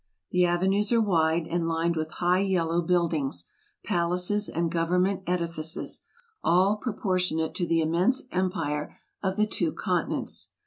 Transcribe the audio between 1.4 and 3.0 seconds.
and lined with high yellow